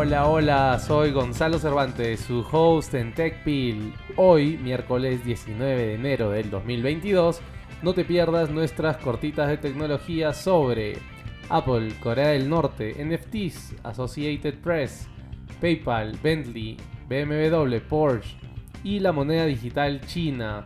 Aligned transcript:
hola, 0.00 0.28
hola, 0.28 0.78
soy 0.78 1.10
Gonzalo 1.10 1.58
Cervantes, 1.58 2.20
su 2.20 2.40
host 2.50 2.94
en 2.94 3.12
TechPil. 3.12 3.92
Hoy, 4.16 4.56
miércoles 4.56 5.22
19 5.26 5.88
de 5.88 5.94
enero 5.94 6.30
del 6.30 6.48
2022, 6.48 7.42
no 7.82 7.92
te 7.92 8.06
pierdas 8.06 8.48
nuestras 8.48 8.96
cortitas 8.96 9.48
de 9.48 9.58
tecnología 9.58 10.32
sobre 10.32 10.96
Apple, 11.50 11.92
Corea 12.02 12.28
del 12.28 12.48
Norte, 12.48 12.96
NFTs, 12.98 13.74
Associated 13.82 14.54
Press, 14.60 15.06
PayPal, 15.60 16.18
Bentley, 16.22 16.78
BMW, 17.06 17.80
Porsche 17.86 18.38
y 18.82 19.00
la 19.00 19.12
moneda 19.12 19.44
digital 19.44 20.00
china. 20.06 20.64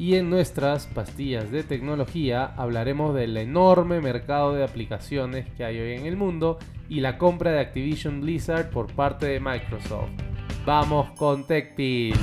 Y 0.00 0.14
en 0.14 0.30
nuestras 0.30 0.86
pastillas 0.86 1.50
de 1.50 1.62
tecnología 1.62 2.54
hablaremos 2.56 3.14
del 3.14 3.36
enorme 3.36 4.00
mercado 4.00 4.54
de 4.54 4.64
aplicaciones 4.64 5.46
que 5.58 5.62
hay 5.62 5.78
hoy 5.78 5.92
en 5.92 6.06
el 6.06 6.16
mundo 6.16 6.58
y 6.88 7.00
la 7.00 7.18
compra 7.18 7.52
de 7.52 7.60
Activision 7.60 8.22
Blizzard 8.22 8.70
por 8.70 8.90
parte 8.90 9.26
de 9.26 9.40
Microsoft. 9.40 10.08
Vamos 10.64 11.10
con 11.18 11.46
TechPil. 11.46 12.14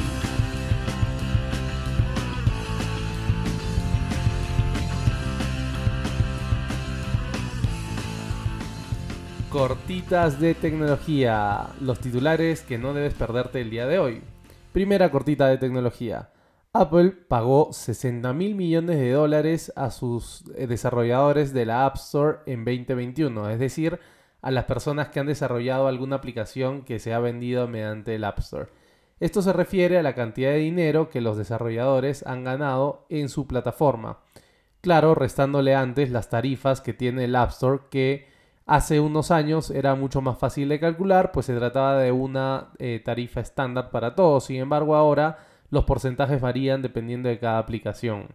Cortitas 9.51 10.39
de 10.39 10.55
tecnología, 10.55 11.67
los 11.79 11.99
titulares 11.99 12.63
que 12.63 12.79
no 12.79 12.95
debes 12.95 13.13
perderte 13.13 13.61
el 13.61 13.69
día 13.69 13.85
de 13.85 13.99
hoy. 13.99 14.23
Primera 14.73 15.11
cortita 15.11 15.47
de 15.47 15.59
tecnología. 15.59 16.29
Apple 16.73 17.11
pagó 17.27 17.73
60 17.73 18.33
mil 18.33 18.55
millones 18.55 18.97
de 18.97 19.11
dólares 19.11 19.71
a 19.75 19.89
sus 19.89 20.43
eh, 20.55 20.67
desarrolladores 20.67 21.53
de 21.53 21.65
la 21.65 21.85
App 21.85 21.95
Store 21.95 22.39
en 22.45 22.65
2021, 22.65 23.49
es 23.49 23.59
decir, 23.59 23.99
a 24.41 24.51
las 24.51 24.65
personas 24.65 25.09
que 25.09 25.19
han 25.19 25.27
desarrollado 25.27 25.87
alguna 25.87 26.17
aplicación 26.17 26.83
que 26.83 26.99
se 26.99 27.13
ha 27.13 27.19
vendido 27.19 27.67
mediante 27.67 28.15
el 28.15 28.23
App 28.23 28.39
Store. 28.39 28.69
Esto 29.19 29.41
se 29.41 29.51
refiere 29.51 29.97
a 29.97 30.03
la 30.03 30.13
cantidad 30.13 30.51
de 30.51 30.57
dinero 30.57 31.09
que 31.09 31.21
los 31.21 31.37
desarrolladores 31.37 32.25
han 32.27 32.43
ganado 32.43 33.07
en 33.09 33.29
su 33.29 33.47
plataforma. 33.47 34.19
Claro, 34.81 35.15
restándole 35.15 35.73
antes 35.73 36.11
las 36.11 36.29
tarifas 36.29 36.81
que 36.81 36.93
tiene 36.93 37.25
el 37.25 37.35
App 37.35 37.49
Store 37.49 37.81
que 37.89 38.27
hace 38.67 38.99
unos 38.99 39.31
años 39.31 39.71
era 39.71 39.95
mucho 39.95 40.21
más 40.21 40.37
fácil 40.37 40.69
de 40.69 40.79
calcular, 40.79 41.31
pues 41.31 41.47
se 41.47 41.55
trataba 41.55 41.97
de 41.97 42.11
una 42.11 42.69
eh, 42.77 43.01
tarifa 43.03 43.39
estándar 43.39 43.89
para 43.89 44.13
todos. 44.13 44.45
Sin 44.45 44.57
embargo, 44.57 44.95
ahora 44.95 45.39
los 45.69 45.85
porcentajes 45.85 46.41
varían 46.41 46.81
dependiendo 46.81 47.29
de 47.29 47.39
cada 47.39 47.59
aplicación. 47.59 48.27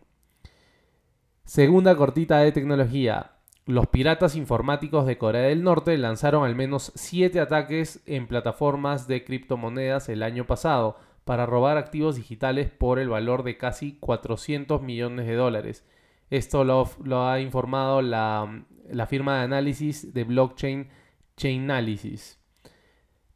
Segunda 1.45 1.97
cortita 1.97 2.39
de 2.39 2.53
tecnología. 2.53 3.33
Los 3.67 3.87
piratas 3.87 4.37
informáticos 4.37 5.07
de 5.07 5.19
Corea 5.19 5.43
del 5.43 5.63
Norte 5.63 5.97
lanzaron 5.97 6.45
al 6.45 6.57
menos 6.57 6.93
7 6.95 7.41
ataques 7.41 8.03
en 8.07 8.27
plataformas 8.27 9.07
de 9.07 9.25
criptomonedas 9.25 10.09
el 10.09 10.23
año 10.23 10.47
pasado 10.47 10.97
para 11.25 11.47
robar 11.47 11.77
activos 11.77 12.17
digitales 12.17 12.71
por 12.71 12.99
el 12.99 13.09
valor 13.09 13.45
de 13.45 13.57
casi 13.57 13.99
400 13.99 14.83
millones 14.83 15.27
de 15.27 15.35
dólares. 15.35 15.87
Esto 16.31 16.65
lo, 16.65 17.29
ha 17.29 17.41
informado 17.41 18.03
la, 18.03 18.65
la, 18.91 19.07
firma 19.07 19.39
de 19.39 19.45
análisis 19.45 20.13
de 20.13 20.25
blockchain 20.25 20.89
Chainalysis. 21.37 22.42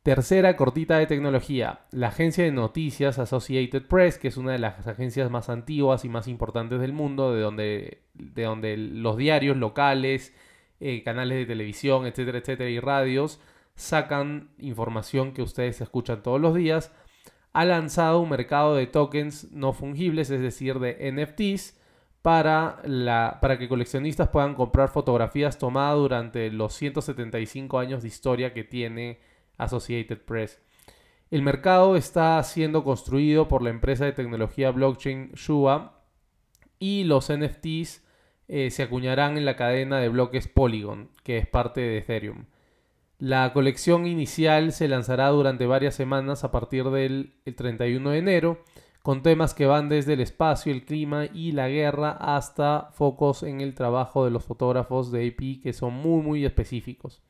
Tercera 0.07 0.55
cortita 0.55 0.99
de 0.99 1.09
tecnología. 1.09 1.81
La 1.91 2.07
agencia 2.07 2.45
de 2.45 2.53
noticias 2.53 3.19
Associated 3.19 3.89
Press, 3.89 4.19
que 4.19 4.29
es 4.29 4.37
una 4.37 4.53
de 4.53 4.61
las 4.61 4.87
agencias 4.87 5.33
más 5.33 5.49
antiguas 5.49 6.05
y 6.05 6.09
más 6.09 6.29
importantes 6.29 6.79
del 6.79 6.93
mundo, 6.93 7.35
de 7.35 7.41
donde, 7.41 8.03
de 8.15 8.45
donde 8.45 8.77
los 8.77 9.17
diarios 9.17 9.57
locales, 9.57 10.33
eh, 10.79 11.03
canales 11.03 11.39
de 11.39 11.47
televisión, 11.47 12.07
etcétera, 12.07 12.39
etcétera, 12.39 12.71
y 12.71 12.79
radios 12.79 13.41
sacan 13.75 14.51
información 14.59 15.33
que 15.33 15.43
ustedes 15.43 15.81
escuchan 15.81 16.23
todos 16.23 16.41
los 16.41 16.55
días, 16.55 16.93
ha 17.53 17.65
lanzado 17.65 18.21
un 18.21 18.31
mercado 18.31 18.77
de 18.77 18.87
tokens 18.87 19.51
no 19.51 19.73
fungibles, 19.73 20.31
es 20.31 20.41
decir, 20.41 20.79
de 20.79 21.11
NFTs, 21.11 21.81
para, 22.23 22.81
la, 22.85 23.39
para 23.41 23.59
que 23.59 23.69
coleccionistas 23.69 24.29
puedan 24.29 24.55
comprar 24.55 24.89
fotografías 24.89 25.59
tomadas 25.59 25.97
durante 25.97 26.53
los 26.53 26.75
175 26.75 27.81
años 27.81 28.03
de 28.03 28.09
historia 28.09 28.55
que 28.55 28.63
tiene 28.63 29.19
Associated 29.59 30.19
Press. 30.19 30.61
El 31.31 31.43
mercado 31.43 31.97
está 31.97 32.43
siendo 32.43 32.85
construido 32.85 33.49
por 33.49 33.63
la 33.63 33.71
empresa 33.71 34.05
de 34.05 34.13
tecnología 34.13 34.71
blockchain 34.71 35.33
Shua 35.33 36.03
y 36.79 37.05
los 37.05 37.33
NFTs 37.33 38.05
eh, 38.49 38.71
se 38.71 38.83
acuñarán 38.85 39.37
en 39.37 39.45
la 39.45 39.57
cadena 39.57 39.99
de 39.99 40.09
bloques 40.09 40.47
Polygon, 40.47 41.11
que 41.25 41.39
es 41.39 41.47
parte 41.49 41.81
de 41.81 41.99
Ethereum. 41.99 42.45
La 43.19 43.53
colección 43.53 44.07
inicial 44.07 44.73
se 44.73 44.89
lanzará 44.89 45.29
durante 45.29 45.67
varias 45.67 45.95
semanas 45.95 46.45
a 46.45 46.53
partir 46.53 46.85
del 46.91 47.35
31 47.45 48.11
de 48.11 48.19
enero, 48.19 48.65
con 49.03 49.23
temas 49.23 49.55
que 49.55 49.67
van 49.67 49.89
desde 49.89 50.13
el 50.13 50.21
espacio, 50.21 50.73
el 50.73 50.85
clima 50.85 51.27
y 51.33 51.53
la 51.53 51.69
guerra 51.69 52.11
hasta 52.11 52.91
focos 52.93 53.43
en 53.43 53.61
el 53.61 53.75
trabajo 53.75 54.25
de 54.25 54.31
los 54.31 54.45
fotógrafos 54.45 55.11
de 55.11 55.29
AP 55.29 55.63
que 55.63 55.73
son 55.73 55.95
muy 55.95 56.23
muy 56.23 56.45
específicos. 56.45 57.23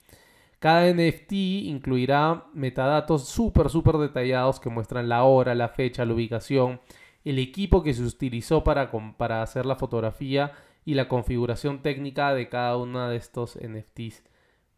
Cada 0.59 0.91
NFT 0.93 1.33
incluirá 1.33 2.47
metadatos 2.55 3.29
súper, 3.29 3.69
súper 3.69 3.97
detallados 3.97 4.59
que 4.59 4.71
muestran 4.71 5.09
la 5.09 5.25
hora, 5.25 5.55
la 5.55 5.69
fecha, 5.69 6.05
la 6.05 6.15
ubicación, 6.15 6.81
el 7.25 7.39
equipo 7.39 7.83
que 7.83 7.93
se 7.93 8.03
utilizó 8.03 8.65
para, 8.65 8.91
para 9.17 9.43
hacer 9.43 9.67
la 9.67 9.77
fotografía 9.77 10.53
y 10.85 10.95
la 10.95 11.09
configuración 11.09 11.83
técnica 11.83 12.33
de 12.33 12.49
cada 12.49 12.77
uno 12.77 13.09
de 13.09 13.17
estos 13.17 13.59
NFTs. 13.61 14.23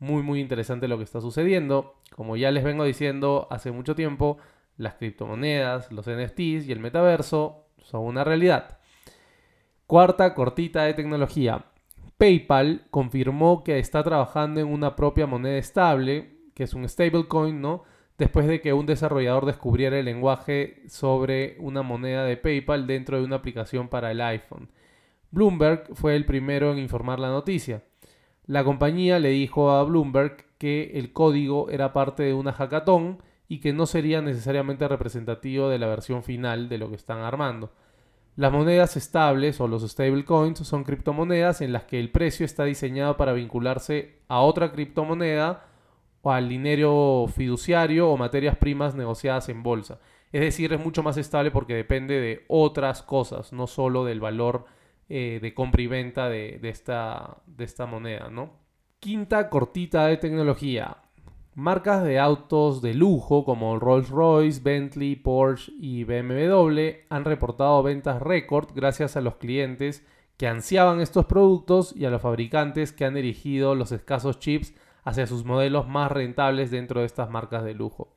Muy, 0.00 0.22
muy 0.22 0.40
interesante 0.40 0.88
lo 0.88 0.96
que 0.96 1.04
está 1.04 1.20
sucediendo. 1.20 1.94
Como 2.14 2.36
ya 2.36 2.50
les 2.50 2.64
vengo 2.64 2.84
diciendo 2.84 3.46
hace 3.50 3.70
mucho 3.70 3.94
tiempo, 3.94 4.38
las 4.76 4.94
criptomonedas, 4.94 5.92
los 5.92 6.06
NFTs 6.06 6.66
y 6.66 6.72
el 6.72 6.80
metaverso 6.80 7.66
son 7.82 8.02
una 8.02 8.24
realidad. 8.24 8.78
Cuarta 9.86 10.34
cortita 10.34 10.84
de 10.84 10.94
tecnología. 10.94 11.66
PayPal 12.18 12.82
confirmó 12.90 13.62
que 13.62 13.78
está 13.78 14.02
trabajando 14.02 14.60
en 14.60 14.66
una 14.66 14.96
propia 14.96 15.26
moneda 15.26 15.56
estable, 15.56 16.36
que 16.54 16.64
es 16.64 16.74
un 16.74 16.88
stablecoin, 16.88 17.60
¿no? 17.60 17.84
Después 18.18 18.48
de 18.48 18.60
que 18.60 18.72
un 18.72 18.86
desarrollador 18.86 19.46
descubriera 19.46 19.96
el 19.96 20.06
lenguaje 20.06 20.82
sobre 20.88 21.56
una 21.60 21.82
moneda 21.82 22.24
de 22.24 22.36
PayPal 22.36 22.88
dentro 22.88 23.18
de 23.18 23.24
una 23.24 23.36
aplicación 23.36 23.88
para 23.88 24.10
el 24.10 24.20
iPhone. 24.20 24.68
Bloomberg 25.30 25.94
fue 25.94 26.16
el 26.16 26.26
primero 26.26 26.72
en 26.72 26.78
informar 26.78 27.20
la 27.20 27.28
noticia. 27.28 27.84
La 28.46 28.64
compañía 28.64 29.20
le 29.20 29.28
dijo 29.28 29.70
a 29.70 29.84
Bloomberg 29.84 30.44
que 30.58 30.92
el 30.94 31.12
código 31.12 31.70
era 31.70 31.92
parte 31.92 32.24
de 32.24 32.34
una 32.34 32.52
hackathon 32.52 33.22
y 33.46 33.60
que 33.60 33.72
no 33.72 33.86
sería 33.86 34.20
necesariamente 34.22 34.88
representativo 34.88 35.68
de 35.68 35.78
la 35.78 35.86
versión 35.86 36.24
final 36.24 36.68
de 36.68 36.78
lo 36.78 36.88
que 36.88 36.96
están 36.96 37.18
armando. 37.18 37.72
Las 38.38 38.52
monedas 38.52 38.96
estables 38.96 39.60
o 39.60 39.66
los 39.66 39.82
stablecoins 39.82 40.60
son 40.60 40.84
criptomonedas 40.84 41.60
en 41.60 41.72
las 41.72 41.82
que 41.86 41.98
el 41.98 42.12
precio 42.12 42.46
está 42.46 42.62
diseñado 42.62 43.16
para 43.16 43.32
vincularse 43.32 44.20
a 44.28 44.42
otra 44.42 44.70
criptomoneda 44.70 45.66
o 46.22 46.30
al 46.30 46.48
dinero 46.48 47.26
fiduciario 47.34 48.08
o 48.08 48.16
materias 48.16 48.56
primas 48.56 48.94
negociadas 48.94 49.48
en 49.48 49.64
bolsa. 49.64 49.98
Es 50.30 50.42
decir, 50.42 50.72
es 50.72 50.78
mucho 50.78 51.02
más 51.02 51.16
estable 51.16 51.50
porque 51.50 51.74
depende 51.74 52.20
de 52.20 52.44
otras 52.46 53.02
cosas, 53.02 53.52
no 53.52 53.66
solo 53.66 54.04
del 54.04 54.20
valor 54.20 54.66
eh, 55.08 55.40
de 55.42 55.52
compra 55.52 55.82
y 55.82 55.88
venta 55.88 56.28
de, 56.28 56.60
esta, 56.62 57.38
de 57.44 57.64
esta 57.64 57.86
moneda. 57.86 58.30
¿no? 58.30 58.52
Quinta 59.00 59.50
cortita 59.50 60.06
de 60.06 60.16
tecnología. 60.16 60.98
Marcas 61.58 62.04
de 62.04 62.20
autos 62.20 62.82
de 62.82 62.94
lujo 62.94 63.44
como 63.44 63.80
Rolls-Royce, 63.80 64.60
Bentley, 64.62 65.16
Porsche 65.16 65.72
y 65.80 66.04
BMW 66.04 67.00
han 67.08 67.24
reportado 67.24 67.82
ventas 67.82 68.22
récord 68.22 68.68
gracias 68.76 69.16
a 69.16 69.20
los 69.20 69.38
clientes 69.38 70.06
que 70.36 70.46
ansiaban 70.46 71.00
estos 71.00 71.26
productos 71.26 71.92
y 71.96 72.04
a 72.04 72.10
los 72.10 72.22
fabricantes 72.22 72.92
que 72.92 73.04
han 73.04 73.14
dirigido 73.14 73.74
los 73.74 73.90
escasos 73.90 74.38
chips 74.38 74.72
hacia 75.02 75.26
sus 75.26 75.44
modelos 75.44 75.88
más 75.88 76.12
rentables 76.12 76.70
dentro 76.70 77.00
de 77.00 77.06
estas 77.06 77.28
marcas 77.28 77.64
de 77.64 77.74
lujo. 77.74 78.14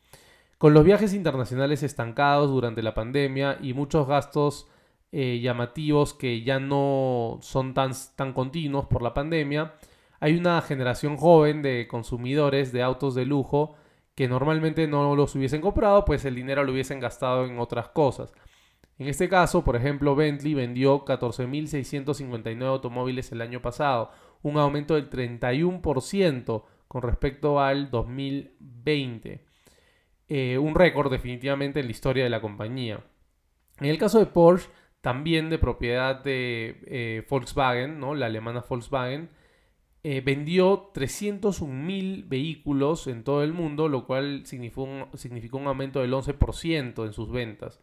Con 0.60 0.76
los 0.76 0.84
viajes 0.84 1.16
internacionales 1.16 1.82
estancados 1.82 2.52
durante 2.52 2.84
la 2.84 2.94
pandemia 2.94 3.58
y 3.60 3.74
muchos 3.74 4.08
gastos 4.08 4.68
eh, 5.12 5.40
llamativos 5.42 6.14
que 6.14 6.44
ya 6.44 6.60
no 6.60 7.40
son 7.42 7.74
tan, 7.74 7.94
tan 8.16 8.34
continuos 8.34 8.86
por 8.86 9.02
la 9.02 9.16
pandemia, 9.16 9.74
hay 10.22 10.38
una 10.38 10.62
generación 10.62 11.18
joven 11.18 11.64
de 11.64 11.88
consumidores 11.88 12.72
de 12.72 12.84
autos 12.84 13.16
de 13.16 13.26
lujo 13.26 13.76
que 14.16 14.28
normalmente 14.28 14.88
no 14.88 15.16
los 15.16 15.36
hubiesen 15.36 15.62
comprado, 15.62 16.06
pues 16.06 16.24
el 16.26 16.36
dinero 16.36 16.64
lo 16.64 16.72
hubiesen 16.72 17.00
gastado 17.00 17.46
en 17.46 17.58
otras 17.58 17.90
cosas. 17.90 18.32
En 19.00 19.08
este 19.08 19.28
caso, 19.28 19.64
por 19.64 19.76
ejemplo, 19.76 20.16
Bentley 20.16 20.54
vendió 20.54 21.04
14.659 21.06 22.64
automóviles 22.66 23.32
el 23.32 23.42
año 23.42 23.64
pasado, 23.64 24.12
un 24.44 24.60
aumento 24.60 24.94
del 24.94 25.10
31% 25.10 26.66
con 26.88 27.02
respecto 27.02 27.60
al 27.60 27.90
2020. 27.90 29.44
Eh, 30.28 30.58
un 30.60 30.76
récord 30.76 31.12
definitivamente 31.12 31.80
en 31.80 31.88
la 31.88 31.92
historia 31.92 32.24
de 32.24 32.30
la 32.30 32.42
compañía. 32.42 33.04
En 33.80 33.88
el 33.88 33.98
caso 33.98 34.20
de 34.20 34.28
Porsche, 34.28 34.70
también 35.02 35.50
de 35.50 35.58
propiedad 35.58 36.24
de 36.24 36.80
eh, 36.86 37.26
Volkswagen, 37.28 38.00
¿no? 38.00 38.14
la 38.14 38.28
alemana 38.28 38.64
Volkswagen, 38.70 39.32
eh, 40.04 40.22
vendió 40.22 40.92
301.000 40.94 42.28
vehículos 42.28 43.06
en 43.06 43.24
todo 43.24 43.44
el 43.44 43.54
mundo, 43.54 43.88
lo 43.88 44.06
cual 44.06 44.46
significó 44.46 44.84
un, 44.84 45.06
significó 45.14 45.58
un 45.58 45.68
aumento 45.68 46.00
del 46.02 46.14
11% 46.14 47.06
en 47.06 47.14
sus 47.14 47.32
ventas. 47.32 47.80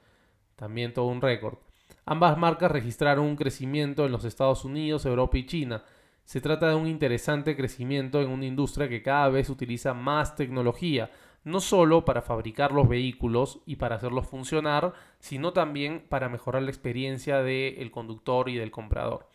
También 0.56 0.93
todo 0.93 1.06
un 1.06 1.20
récord. 1.20 1.59
Ambas 2.05 2.37
marcas 2.37 2.73
registraron 2.73 3.25
un 3.25 3.37
crecimiento 3.37 4.05
en 4.05 4.12
los 4.12 4.25
Estados 4.25 4.65
Unidos, 4.65 5.06
Europa 5.06 5.38
y 5.38 5.47
China. 5.47 5.85
Se 6.25 6.41
trata 6.41 6.69
de 6.69 6.75
un 6.75 6.88
interesante 6.88 7.55
crecimiento 7.55 8.21
en 8.21 8.31
una 8.31 8.47
industria 8.47 8.88
que 8.88 9.03
cada 9.03 9.29
vez 9.29 9.49
utiliza 9.49 9.94
más 9.94 10.35
tecnología, 10.35 11.11
no 11.44 11.61
solo 11.61 12.05
para 12.05 12.23
fabricar 12.23 12.73
los 12.73 12.88
vehículos 12.88 13.61
y 13.64 13.76
para 13.76 13.97
hacerlos 13.97 14.26
funcionar, 14.26 14.93
sino 15.21 15.53
también 15.53 16.05
para 16.09 16.29
mejorar 16.29 16.62
la 16.62 16.71
experiencia 16.71 17.43
del 17.43 17.91
conductor 17.91 18.49
y 18.49 18.56
del 18.56 18.73
comprador. 18.73 19.29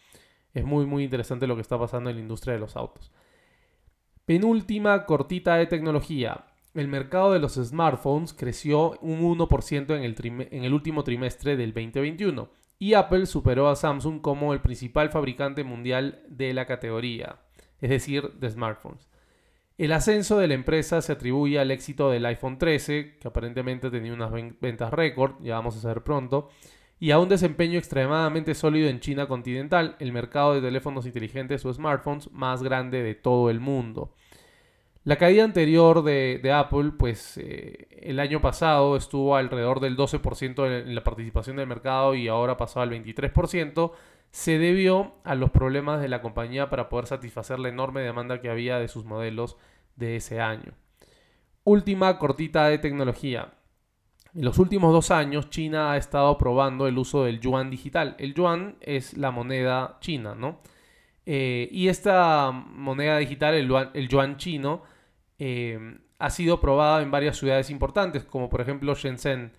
Es 0.53 0.63
muy 0.63 0.85
muy 0.85 1.03
interesante 1.03 1.47
lo 1.47 1.55
que 1.55 1.61
está 1.61 1.77
pasando 1.79 2.09
en 2.09 2.15
la 2.15 2.21
industria 2.21 2.53
de 2.53 2.59
los 2.59 2.75
autos. 2.75 3.11
Penúltima 4.25 5.05
cortita 5.05 5.55
de 5.55 5.65
tecnología. 5.65 6.45
El 6.73 6.87
mercado 6.87 7.33
de 7.33 7.39
los 7.39 7.55
smartphones 7.55 8.33
creció 8.33 8.97
un 9.01 9.21
1% 9.21 9.95
en 9.95 10.03
el, 10.03 10.47
en 10.51 10.63
el 10.63 10.73
último 10.73 11.03
trimestre 11.03 11.55
del 11.55 11.73
2021 11.73 12.49
y 12.79 12.95
Apple 12.95 13.25
superó 13.25 13.69
a 13.69 13.75
Samsung 13.75 14.21
como 14.21 14.53
el 14.53 14.61
principal 14.61 15.09
fabricante 15.09 15.63
mundial 15.63 16.21
de 16.27 16.53
la 16.53 16.65
categoría, 16.65 17.37
es 17.79 17.89
decir, 17.89 18.31
de 18.33 18.49
smartphones. 18.49 19.09
El 19.77 19.91
ascenso 19.91 20.37
de 20.37 20.47
la 20.47 20.53
empresa 20.53 21.01
se 21.01 21.13
atribuye 21.13 21.59
al 21.59 21.71
éxito 21.71 22.09
del 22.09 22.25
iPhone 22.25 22.57
13, 22.57 23.17
que 23.19 23.27
aparentemente 23.27 23.89
tenía 23.89 24.13
unas 24.13 24.31
ventas 24.31 24.91
récord, 24.91 25.35
ya 25.41 25.55
vamos 25.55 25.83
a 25.83 25.87
ver 25.87 26.03
pronto, 26.03 26.49
y 27.03 27.11
a 27.11 27.19
un 27.19 27.27
desempeño 27.27 27.77
extremadamente 27.77 28.55
sólido 28.55 28.87
en 28.87 29.01
China 29.01 29.27
continental, 29.27 29.97
el 29.99 30.13
mercado 30.13 30.53
de 30.53 30.61
teléfonos 30.61 31.05
inteligentes 31.05 31.65
o 31.65 31.73
smartphones 31.73 32.31
más 32.31 32.63
grande 32.63 33.03
de 33.03 33.13
todo 33.13 33.49
el 33.49 33.59
mundo. 33.59 34.13
La 35.03 35.17
caída 35.17 35.43
anterior 35.43 36.01
de, 36.01 36.39
Apple, 36.55 36.93
pues 36.97 37.37
eh, 37.37 37.89
el 38.03 38.21
año 38.21 38.39
pasado 38.39 38.95
estuvo 38.95 39.35
alrededor 39.35 39.81
del 39.81 39.97
12% 39.97 40.65
en 40.65 40.95
la 40.95 41.03
participación 41.03 41.57
del 41.57 41.67
mercado 41.67 42.15
y 42.15 42.29
ahora 42.29 42.55
pasó 42.55 42.79
al 42.79 42.91
23%, 42.91 43.91
se 44.31 44.57
debió 44.57 45.15
a 45.25 45.35
los 45.35 45.51
problemas 45.51 45.99
de 45.99 46.07
la 46.07 46.21
compañía 46.21 46.69
para 46.69 46.87
poder 46.87 47.07
satisfacer 47.07 47.59
la 47.59 47.67
enorme 47.67 47.99
demanda 47.99 48.39
que 48.39 48.49
había 48.49 48.79
de 48.79 48.87
sus 48.87 49.03
modelos 49.03 49.57
de 49.97 50.15
ese 50.15 50.39
año. 50.39 50.71
Última 51.65 52.17
cortita 52.17 52.69
de 52.69 52.77
tecnología. 52.77 53.55
En 54.35 54.45
los 54.45 54.57
últimos 54.57 54.91
dos 54.91 55.11
años, 55.11 55.51
China 55.51 55.91
ha 55.91 55.97
estado 55.97 56.37
probando 56.39 56.87
el 56.87 56.97
uso 56.97 57.23
del 57.23 57.39
yuan 57.39 57.69
digital. 57.69 58.15
El 58.17 58.33
yuan 58.33 58.77
es 58.81 59.15
la 59.15 59.29
moneda 59.29 59.97
china, 60.01 60.33
¿no? 60.33 60.59
Eh, 61.25 61.69
y 61.71 61.87
esta 61.87 62.51
moneda 62.51 63.17
digital, 63.19 63.53
el 63.53 64.07
yuan, 64.07 64.37
chino, 64.37 64.81
eh, 65.37 65.99
ha 66.17 66.29
sido 66.31 66.59
probada 66.59 67.03
en 67.03 67.11
varias 67.11 67.37
ciudades 67.37 67.69
importantes, 67.69 68.23
como 68.23 68.49
por 68.49 68.61
ejemplo 68.61 68.95
Shenzhen. 68.95 69.51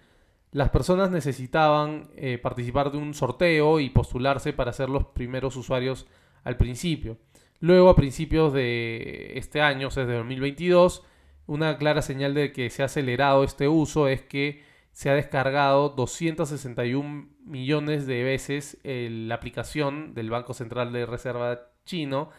Las 0.51 0.71
personas 0.71 1.11
necesitaban 1.11 2.09
eh, 2.17 2.39
participar 2.39 2.91
de 2.91 2.99
un 2.99 3.15
sorteo 3.15 3.79
y 3.79 3.91
postularse 3.91 4.53
para 4.53 4.73
ser 4.73 4.89
los 4.89 5.07
primeros 5.07 5.57
usuarios 5.57 6.07
al 6.43 6.57
principio. 6.57 7.19
Luego, 7.61 7.91
a 7.91 7.97
principios 7.97 8.53
de 8.53 9.39
este 9.39 9.61
año, 9.61 9.89
o 9.89 9.91
sea, 9.91 10.05
de 10.05 10.17
2022, 10.17 11.05
una 11.47 11.77
clara 11.77 12.03
señal 12.03 12.35
de 12.35 12.53
que 12.53 12.71
se 12.71 12.83
ha 12.83 12.87
acelerado 12.87 13.45
este 13.45 13.69
uso 13.69 14.09
es 14.09 14.23
que 14.23 14.63
se 14.93 15.11
ha 15.11 15.15
descargado 15.15 15.89
261 15.91 17.29
millones 17.45 18.07
de 18.07 18.23
veces 18.23 18.79
la 18.85 19.35
aplicación 19.35 20.15
del 20.15 20.31
Banco 20.31 20.55
Central 20.55 20.93
de 20.93 21.05
Reserva 21.05 21.73
chino 21.85 22.31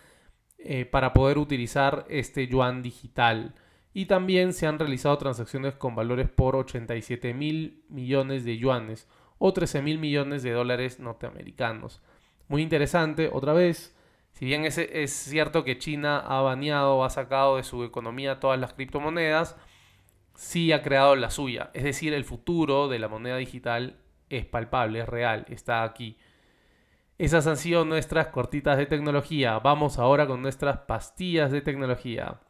eh, 0.57 0.85
para 0.85 1.13
poder 1.13 1.37
utilizar 1.37 2.05
este 2.09 2.47
yuan 2.47 2.81
digital. 2.81 3.55
Y 3.93 4.07
también 4.07 4.53
se 4.53 4.67
han 4.67 4.79
realizado 4.79 5.17
transacciones 5.17 5.75
con 5.75 5.95
valores 5.95 6.29
por 6.29 6.55
87 6.55 7.33
mil 7.33 7.83
millones 7.89 8.43
de 8.43 8.57
yuanes 8.57 9.07
o 9.37 9.53
13 9.53 9.81
mil 9.81 9.99
millones 9.99 10.43
de 10.43 10.51
dólares 10.51 10.99
norteamericanos. 10.99 12.01
Muy 12.47 12.61
interesante, 12.61 13.29
otra 13.31 13.53
vez, 13.53 13.94
si 14.35 14.45
bien 14.45 14.65
es, 14.65 15.13
cierto 15.13 15.63
que 15.63 15.77
China 15.77 16.19
ha 16.19 16.41
baneado 16.41 17.05
ha 17.05 17.09
sacado 17.09 17.55
de 17.55 17.63
su 17.63 17.85
economía 17.85 18.41
todas 18.41 18.59
las 18.59 18.73
criptomonedas, 18.73 19.55
sí 20.33 20.73
ha 20.73 20.83
creado 20.83 21.15
la 21.15 21.29
suya. 21.29 21.71
Es 21.73 21.85
decir, 21.85 22.13
el 22.13 22.25
futuro 22.25 22.89
de 22.89 22.99
la 22.99 23.07
moneda 23.07 23.37
digital 23.37 23.97
es 24.29 24.45
palpable, 24.45 24.99
es 24.99 25.07
real, 25.07 25.45
está 25.47 25.83
aquí. 25.83 26.17
Esas 27.17 27.47
han 27.47 27.55
sido 27.55 27.85
nuestras 27.85 28.27
cortitas 28.27 28.77
de 28.77 28.85
tecnología. 28.85 29.57
Vamos 29.59 29.99
ahora 29.99 30.27
con 30.27 30.41
nuestras 30.41 30.79
pastillas 30.79 31.49
de 31.53 31.61
tecnología. 31.61 32.41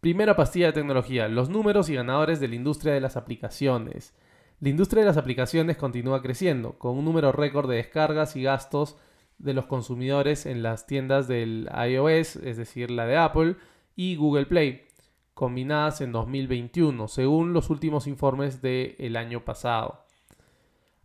Primera 0.00 0.34
pastilla 0.34 0.66
de 0.66 0.72
tecnología, 0.72 1.28
los 1.28 1.48
números 1.48 1.88
y 1.90 1.94
ganadores 1.94 2.40
de 2.40 2.48
la 2.48 2.56
industria 2.56 2.92
de 2.92 3.00
las 3.00 3.16
aplicaciones. 3.16 4.16
La 4.58 4.68
industria 4.68 5.02
de 5.02 5.06
las 5.06 5.16
aplicaciones 5.16 5.76
continúa 5.76 6.22
creciendo, 6.22 6.76
con 6.76 6.98
un 6.98 7.04
número 7.04 7.30
récord 7.30 7.70
de 7.70 7.76
descargas 7.76 8.34
y 8.34 8.42
gastos 8.42 8.96
de 9.44 9.52
los 9.52 9.66
consumidores 9.66 10.46
en 10.46 10.62
las 10.62 10.86
tiendas 10.86 11.28
del 11.28 11.68
iOS, 11.88 12.36
es 12.36 12.56
decir, 12.56 12.90
la 12.90 13.06
de 13.06 13.16
Apple, 13.16 13.56
y 13.94 14.16
Google 14.16 14.46
Play, 14.46 14.86
combinadas 15.34 16.00
en 16.00 16.12
2021, 16.12 17.06
según 17.08 17.52
los 17.52 17.68
últimos 17.68 18.06
informes 18.06 18.62
del 18.62 19.16
año 19.16 19.44
pasado. 19.44 20.00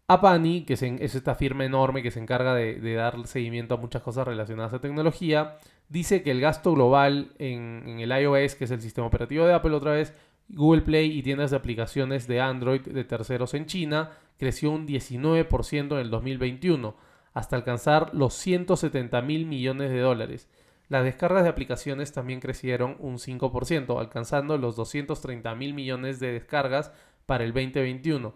Apani, 0.08 0.64
que 0.64 0.74
es 0.74 0.82
esta 0.82 1.36
firma 1.36 1.66
enorme 1.66 2.02
que 2.02 2.12
se 2.12 2.20
encarga 2.20 2.56
de, 2.56 2.94
dar 2.96 3.28
seguimiento 3.28 3.76
a 3.76 3.78
muchas 3.78 4.02
cosas 4.02 4.26
relacionadas 4.26 4.74
a 4.74 4.82
tecnología, 4.82 5.58
dice 5.90 6.24
que 6.24 6.32
el 6.32 6.40
gasto 6.40 6.74
global 6.74 7.34
en, 7.38 7.84
en, 7.86 8.00
el 8.00 8.10
iOS, 8.10 8.56
que 8.56 8.64
es 8.64 8.72
el 8.72 8.82
sistema 8.82 9.06
operativo 9.06 9.46
de 9.46 9.54
Apple 9.54 9.76
otra 9.76 9.92
vez, 9.92 10.16
Google 10.48 10.82
Play 10.82 11.16
y 11.16 11.22
tiendas 11.22 11.52
de 11.52 11.58
aplicaciones 11.58 12.26
de 12.26 12.42
Android 12.42 12.82
de 12.82 13.04
terceros 13.04 13.54
en 13.54 13.66
China, 13.66 14.12
creció 14.38 14.72
un 14.72 14.88
19% 14.88 15.92
en 15.92 15.98
el 16.00 16.10
2021 16.10 17.09
hasta 17.34 17.56
alcanzar 17.56 18.12
los 18.14 18.34
170 18.34 19.22
mil 19.22 19.46
millones 19.46 19.92
de 19.92 20.00
dólares. 20.00 20.50
Las 20.90 21.04
descargas 21.04 21.44
de 21.44 21.50
aplicaciones 21.50 22.12
también 22.12 22.40
crecieron 22.40 22.96
un 23.00 23.18
5%, 23.18 24.00
alcanzando 24.00 24.58
los 24.58 24.76
230 24.76 25.54
mil 25.56 25.74
millones 25.74 26.20
de 26.20 26.34
descargas 26.34 26.92
para 27.26 27.44
el 27.44 27.54
2021. 27.54 28.34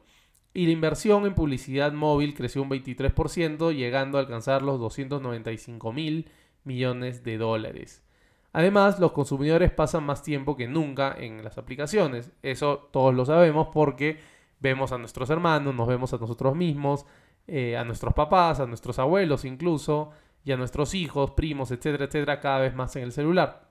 Y 0.53 0.67
la 0.67 0.71
inversión 0.71 1.25
en 1.25 1.33
publicidad 1.33 1.93
móvil 1.93 2.35
creció 2.35 2.61
un 2.61 2.69
23%, 2.69 3.73
llegando 3.73 4.17
a 4.17 4.21
alcanzar 4.21 4.61
los 4.61 4.79
295 4.79 5.91
mil 5.91 6.29
millones 6.63 7.23
de 7.23 7.39
dólares. 7.39 8.03
Además, 8.51 8.99
los 8.99 9.13
consumidores 9.13 9.71
pasan 9.71 10.03
más 10.03 10.21
tiempo 10.21 10.55
que 10.55 10.67
nunca 10.67 11.15
en 11.17 11.43
las 11.43 11.57
aplicaciones. 11.57 12.31
Eso 12.43 12.87
todos 12.91 13.15
lo 13.15 13.25
sabemos 13.25 13.69
porque 13.73 14.19
vemos 14.59 14.91
a 14.91 14.99
nuestros 14.99 15.31
hermanos, 15.31 15.73
nos 15.73 15.87
vemos 15.87 16.13
a 16.13 16.17
nosotros 16.17 16.55
mismos, 16.55 17.07
eh, 17.45 17.75
a 17.75 17.83
nuestros 17.83 18.13
papás, 18.13 18.61
a 18.61 18.65
nuestros 18.65 18.99
abuelos 18.99 19.43
incluso, 19.43 20.11
y 20.45 20.51
a 20.53 20.57
nuestros 20.57 20.93
hijos, 20.93 21.31
primos, 21.31 21.71
etcétera, 21.71 22.05
etcétera, 22.05 22.39
cada 22.39 22.59
vez 22.59 22.73
más 22.73 22.95
en 22.95 23.03
el 23.03 23.11
celular. 23.11 23.69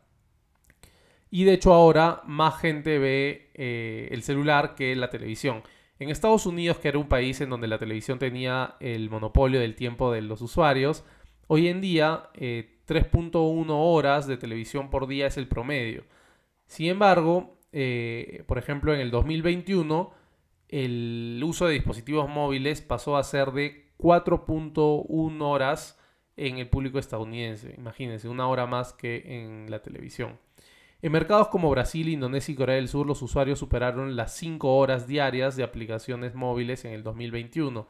Y 1.31 1.45
de 1.45 1.55
hecho 1.55 1.73
ahora 1.73 2.23
más 2.27 2.61
gente 2.61 2.99
ve 2.99 3.51
eh, 3.55 4.09
el 4.11 4.23
celular 4.23 4.75
que 4.75 4.95
la 4.95 5.09
televisión. 5.09 5.63
En 5.99 6.11
Estados 6.11 6.45
Unidos, 6.45 6.79
que 6.79 6.89
era 6.89 6.99
un 6.99 7.09
país 7.09 7.41
en 7.41 7.49
donde 7.49 7.69
la 7.69 7.79
televisión 7.79 8.19
tenía 8.19 8.77
el 8.81 9.09
monopolio 9.09 9.61
del 9.61 9.75
tiempo 9.75 10.13
de 10.13 10.21
los 10.21 10.43
usuarios, 10.43 11.05
hoy 11.47 11.69
en 11.69 11.81
día 11.81 12.29
3.1 12.35 13.35
eh, 13.35 13.67
horas 13.69 14.27
de 14.27 14.37
televisión 14.37 14.91
por 14.91 15.07
día 15.07 15.27
es 15.29 15.37
el 15.37 15.49
promedio. 15.49 16.05
Sin 16.67 16.89
embargo, 16.89 17.57
por 18.47 18.59
ejemplo, 18.59 18.93
en 18.93 19.01
el 19.01 19.11
2021 19.11 20.22
el 20.73 21.41
uso 21.45 21.67
de 21.67 21.75
dispositivos 21.75 22.31
móviles 22.31 22.81
pasó 22.81 23.19
a 23.19 23.25
ser 23.25 23.53
de 23.53 23.93
4.1 23.99 25.43
horas 25.43 26.01
en 26.37 26.57
el 26.57 26.69
público 26.69 26.99
estadounidense. 26.99 27.75
Imagínense, 27.77 28.27
una 28.27 28.49
hora 28.49 28.67
más 28.67 28.95
que 28.95 29.23
en 29.27 29.71
la 29.71 29.83
televisión. 29.83 30.39
En 31.03 31.13
mercados 31.13 31.49
como 31.49 31.69
Brasil, 31.69 32.09
Indonesia 32.09 32.53
y 32.53 32.55
Corea 32.55 32.77
del 32.77 32.89
Sur, 32.89 33.07
los 33.07 33.21
usuarios 33.21 33.59
superaron 33.59 34.17
las 34.17 34.35
5 34.35 34.75
horas 34.75 35.07
diarias 35.07 35.57
de 35.57 35.63
aplicaciones 35.63 36.35
móviles 36.35 36.87
en 36.87 36.93
el 36.93 37.03
2021. 37.03 37.87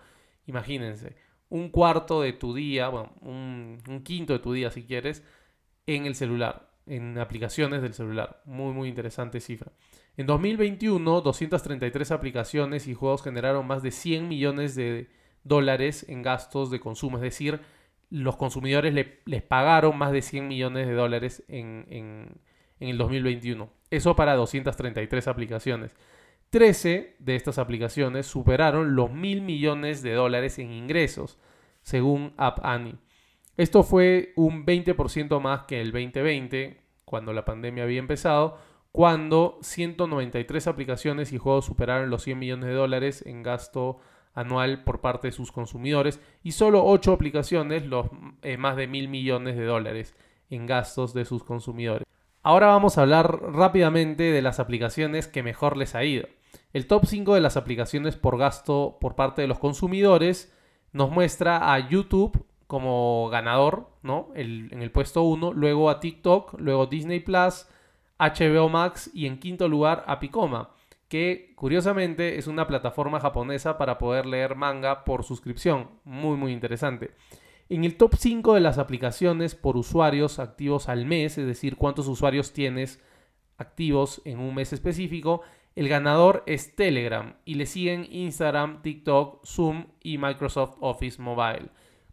Imagínense, 0.47 1.15
un 1.51 1.69
cuarto 1.69 2.21
de 2.21 2.33
tu 2.33 2.53
día, 2.53 2.89
bueno, 2.89 3.13
un, 3.21 3.79
un 3.89 4.03
quinto 4.03 4.33
de 4.33 4.41
tu 4.41 4.55
día 4.55 4.73
si 4.73 4.83
quieres, 4.83 5.25
en 5.87 6.07
el 6.07 6.17
celular, 6.17 6.73
en 6.87 7.17
aplicaciones 7.17 7.81
del 7.81 7.95
celular. 7.95 8.43
Muy, 8.45 8.73
muy 8.73 8.89
interesante 8.89 9.39
cifra. 9.39 9.71
En 10.17 10.27
2021, 10.27 11.23
233 11.23 12.11
aplicaciones 12.11 12.87
y 12.87 12.95
juegos 12.95 13.23
generaron 13.23 13.67
más 13.67 13.83
de 13.83 13.91
100 13.91 14.29
millones 14.29 14.75
de 14.75 15.09
dólares 15.43 16.05
en 16.09 16.23
gastos 16.23 16.71
de 16.71 16.81
consumo. 16.81 17.17
Es 17.17 17.23
decir, 17.23 17.61
los 18.11 18.37
consumidores 18.37 18.95
les 19.25 19.43
pagaron 19.43 19.97
más 19.97 20.13
de 20.13 20.21
100 20.21 20.47
millones 20.47 20.87
de 20.87 20.93
dólares 20.93 21.45
en, 21.49 21.87
en, 21.89 22.41
el 22.79 22.99
2021. 22.99 23.73
Eso 23.91 24.15
para 24.15 24.35
233 24.35 25.29
aplicaciones. 25.29 25.97
13 26.51 27.17
de 27.19 27.35
estas 27.35 27.57
aplicaciones 27.57 28.27
superaron 28.27 28.95
los 28.95 29.11
mil 29.11 29.41
millones 29.41 30.03
de 30.03 30.13
dólares 30.13 30.59
en 30.59 30.73
ingresos, 30.73 31.39
según 31.81 32.35
App 32.37 32.59
Annie. 32.63 32.99
Esto 33.57 33.83
fue 33.83 34.35
un 34.37 34.67
20% 34.67 35.41
más 35.41 35.63
que 35.63 35.81
el 35.81 35.93
2020, 35.93 36.83
cuando 37.07 37.33
la 37.33 37.47
pandemia 37.47 37.85
había 37.85 37.99
empezado, 37.99 38.59
cuando 38.93 39.59
193 39.63 40.67
aplicaciones 40.67 41.33
y 41.33 41.39
juegos 41.39 41.65
superaron 41.65 42.11
los 42.11 42.23
100 42.23 42.39
millones 42.39 42.67
de 42.67 42.75
dólares 42.75 43.25
en 43.27 43.43
gasto 43.43 43.99
anual 44.35 44.85
por 44.85 45.01
parte 45.01 45.29
de 45.29 45.33
sus 45.33 45.51
consumidores 45.51 46.21
y 46.43 46.53
solo 46.53 46.85
8 46.85 47.13
aplicaciones 47.13 47.87
los 47.87 48.07
eh, 48.43 48.59
más 48.59 48.77
de 48.77 48.87
mil 48.87 49.09
millones 49.09 49.57
de 49.57 49.65
dólares 49.65 50.15
en 50.51 50.67
gastos 50.67 51.15
de 51.15 51.25
sus 51.25 51.43
consumidores. 51.43 52.07
Ahora 52.43 52.67
vamos 52.67 52.99
a 52.99 53.03
hablar 53.03 53.41
rápidamente 53.53 54.25
de 54.25 54.43
las 54.43 54.61
aplicaciones 54.61 55.27
que 55.27 55.43
mejor 55.43 55.77
les 55.77 55.95
ha 55.95 56.05
ido. 56.05 56.29
El 56.73 56.87
top 56.87 57.07
5 57.07 57.35
de 57.35 57.41
las 57.41 57.57
aplicaciones 57.57 58.17
por 58.17 58.37
gasto 58.37 58.99
por 59.01 59.15
parte 59.15 59.43
de 59.43 59.49
los 59.49 59.59
consumidores 59.59 60.53
nos 60.93 61.11
muestra 61.11 61.73
a 61.73 61.89
YouTube 61.89 62.45
como 62.67 63.29
ganador, 63.31 63.89
¿no? 64.03 64.29
en 64.35 64.83
el 64.83 64.91
puesto 64.91 65.23
1, 65.23 65.53
luego 65.53 65.89
a 65.89 66.01
TikTok, 66.01 66.59
luego 66.59 66.87
Disney 66.87 67.21
Plus, 67.21 67.67
HBO 68.19 68.69
Max 68.69 69.11
y 69.13 69.27
en 69.27 69.39
quinto 69.39 69.69
lugar 69.69 70.05
a 70.07 70.21
Picoma 70.21 70.71
que 71.13 71.53
curiosamente 71.57 72.39
es 72.39 72.47
una 72.47 72.67
plataforma 72.67 73.21
japonesa 73.21 73.77
para 73.77 73.99
poder 73.99 74.25
leer 74.25 74.57
manga 74.57 75.05
por 75.05 75.25
suscripción. 75.25 75.91
Muy, 76.05 76.39
muy 76.39 76.53
interesante. 76.53 77.11
En 77.69 77.85
el 77.85 77.99
top 77.99 78.15
5 78.17 78.55
de 78.55 78.61
las 78.61 78.79
aplicaciones 78.79 79.55
por 79.55 79.77
usuarios 79.77 80.39
activos 80.39 80.89
al 80.89 81.05
mes, 81.05 81.37
es 81.37 81.47
decir, 81.47 81.77
cuántos 81.77 82.09
usuarios 82.09 82.55
tienes 82.55 82.99
activos 83.59 84.23
en 84.25 84.39
un 84.39 84.55
mes 84.55 84.73
específico, 84.73 85.43
el 85.77 85.91
ganador 85.91 86.45
es 86.47 86.75
Telegram 86.77 87.37
y 87.45 87.57
le 87.57 87.67
siguen 87.67 88.07
Instagram, 88.11 88.81
TikTok, 88.81 89.45
Zoom 89.45 89.89
y 90.03 90.17
Microsoft 90.17 90.79
Office 90.81 91.21
Mobile. 91.21 91.69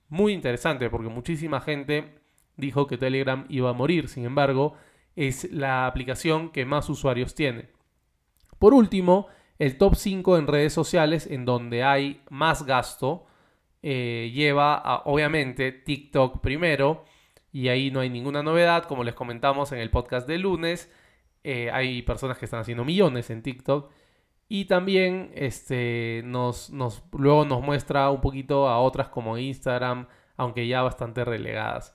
Muy 0.10 0.34
interesante 0.34 0.90
porque 0.90 1.08
muchísima 1.08 1.62
gente 1.62 2.16
dijo 2.58 2.86
que 2.86 2.98
Telegram 2.98 3.46
iba 3.48 3.70
a 3.70 3.74
morir, 3.74 4.10
sin 4.10 4.26
embargo, 4.26 4.76
es 5.20 5.52
la 5.52 5.86
aplicación 5.86 6.50
que 6.50 6.64
más 6.64 6.90
usuarios 6.90 7.36
tiene. 7.36 7.68
Por 8.58 8.74
último, 8.74 9.28
el 9.58 9.78
top 9.78 9.96
5 9.96 10.38
en 10.38 10.48
redes 10.48 10.72
sociales 10.72 11.28
en 11.28 11.44
donde 11.44 11.84
hay 11.84 12.22
más 12.30 12.66
gasto 12.66 13.26
eh, 13.84 14.32
lleva 14.34 14.76
a, 14.76 15.04
obviamente, 15.06 15.74
TikTok 15.74 16.40
primero. 16.40 17.04
Y 17.52 17.68
ahí 17.68 17.92
no 17.92 18.00
hay 18.00 18.10
ninguna 18.10 18.44
novedad, 18.44 18.86
como 18.86 19.04
les 19.04 19.14
comentamos 19.14 19.74
en 19.74 19.80
el 19.80 19.90
podcast 19.90 20.26
de 20.26 20.38
lunes. 20.38 20.90
Eh, 21.44 21.70
hay 21.70 22.02
personas 22.04 22.38
que 22.38 22.46
están 22.46 22.62
haciendo 22.62 22.86
millones 22.86 23.30
en 23.30 23.44
TikTok. 23.44 23.92
Y 24.48 24.66
también 24.66 25.32
este, 25.36 26.22
nos, 26.24 26.70
nos, 26.70 27.04
luego 27.12 27.44
nos 27.44 27.62
muestra 27.62 28.10
un 28.10 28.22
poquito 28.22 28.70
a 28.70 28.80
otras 28.80 29.10
como 29.10 29.38
Instagram, 29.38 30.08
aunque 30.38 30.66
ya 30.66 30.82
bastante 30.82 31.26
relegadas. 31.26 31.94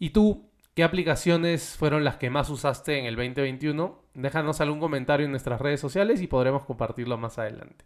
¿Y 0.00 0.10
tú 0.10 0.47
¿Qué 0.78 0.84
aplicaciones 0.84 1.74
fueron 1.76 2.04
las 2.04 2.18
que 2.18 2.30
más 2.30 2.48
usaste 2.50 3.00
en 3.00 3.06
el 3.06 3.16
2021? 3.16 4.00
Déjanos 4.14 4.60
algún 4.60 4.78
comentario 4.78 5.24
en 5.24 5.32
nuestras 5.32 5.60
redes 5.60 5.80
sociales 5.80 6.22
y 6.22 6.28
podremos 6.28 6.62
compartirlo 6.62 7.18
más 7.18 7.36
adelante. 7.36 7.84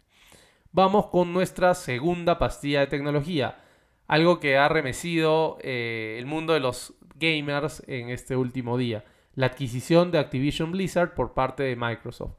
Vamos 0.71 1.07
con 1.07 1.33
nuestra 1.33 1.73
segunda 1.73 2.37
pastilla 2.37 2.81
de 2.81 2.85
tecnología, 2.85 3.57
algo 4.05 4.39
que 4.39 4.57
ha 4.57 4.69
remecido 4.69 5.57
eh, 5.61 6.17
el 6.19 6.27
mundo 6.27 6.53
de 6.53 6.59
los 6.59 6.93
gamers 7.15 7.81
en 7.87 8.11
este 8.11 8.35
último 8.35 8.77
día, 8.77 9.03
la 9.33 9.47
adquisición 9.47 10.11
de 10.11 10.19
Activision 10.19 10.71
Blizzard 10.71 11.15
por 11.15 11.33
parte 11.33 11.63
de 11.63 11.75
Microsoft. 11.75 12.35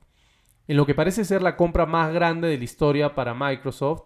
En 0.69 0.77
lo 0.77 0.87
que 0.87 0.95
parece 0.95 1.25
ser 1.25 1.43
la 1.43 1.57
compra 1.57 1.85
más 1.85 2.15
grande 2.15 2.47
de 2.47 2.59
la 2.59 2.63
historia 2.63 3.17
para 3.17 3.35
Microsoft, 3.35 4.05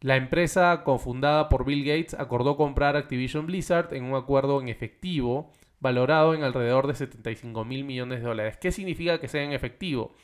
la 0.00 0.16
empresa 0.16 0.82
cofundada 0.82 1.50
por 1.50 1.66
Bill 1.66 1.84
Gates 1.84 2.14
acordó 2.14 2.56
comprar 2.56 2.96
Activision 2.96 3.44
Blizzard 3.44 3.92
en 3.92 4.04
un 4.04 4.16
acuerdo 4.16 4.62
en 4.62 4.68
efectivo 4.68 5.52
valorado 5.84 6.32
en 6.32 6.42
alrededor 6.42 6.86
de 6.86 6.94
75 6.94 7.64
mil 7.66 7.84
millones 7.84 8.20
de 8.20 8.26
dólares. 8.26 8.56
¿Qué 8.56 8.72
significa 8.72 9.20
que 9.20 9.28
sea 9.28 9.42
en 9.42 9.52
efectivo? 9.52 10.14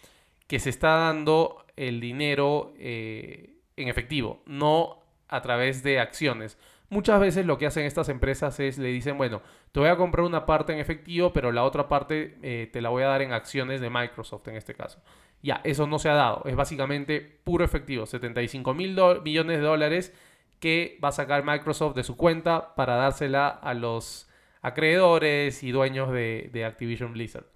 Que 0.46 0.58
se 0.58 0.70
está 0.70 0.96
dando 0.96 1.66
el 1.76 2.00
dinero 2.00 2.72
eh, 2.78 3.58
en 3.76 3.88
efectivo, 3.88 4.42
no 4.46 5.02
a 5.28 5.42
través 5.42 5.82
de 5.82 6.00
acciones. 6.00 6.58
Muchas 6.88 7.20
veces 7.20 7.44
lo 7.44 7.58
que 7.58 7.66
hacen 7.66 7.84
estas 7.84 8.08
empresas 8.08 8.58
es 8.58 8.78
le 8.78 8.88
dicen, 8.88 9.18
bueno, 9.18 9.42
te 9.70 9.80
voy 9.80 9.90
a 9.90 9.96
comprar 9.96 10.24
una 10.24 10.46
parte 10.46 10.72
en 10.72 10.78
efectivo, 10.78 11.32
pero 11.34 11.52
la 11.52 11.62
otra 11.62 11.88
parte 11.88 12.38
eh, 12.42 12.70
te 12.72 12.80
la 12.80 12.88
voy 12.88 13.02
a 13.02 13.08
dar 13.08 13.20
en 13.20 13.32
acciones 13.32 13.82
de 13.82 13.90
Microsoft 13.90 14.48
en 14.48 14.56
este 14.56 14.74
caso. 14.74 15.00
Ya, 15.42 15.60
eso 15.62 15.86
no 15.86 15.98
se 15.98 16.08
ha 16.08 16.14
dado. 16.14 16.42
Es 16.46 16.56
básicamente 16.56 17.20
puro 17.44 17.66
efectivo. 17.66 18.06
75 18.06 18.72
mil 18.72 18.98
millones 19.22 19.58
de 19.58 19.62
dólares 19.62 20.14
que 20.58 20.98
va 21.04 21.08
a 21.08 21.12
sacar 21.12 21.44
Microsoft 21.44 21.94
de 21.96 22.02
su 22.02 22.16
cuenta 22.16 22.74
para 22.74 22.96
dársela 22.96 23.48
a 23.48 23.74
los 23.74 24.29
acreedores 24.62 25.62
y 25.62 25.70
dueños 25.72 26.10
de, 26.10 26.64
Activision 26.66 27.12
Blizzard. 27.12 27.46